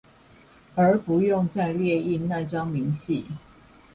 [0.73, 3.23] 而不用再列印那張明細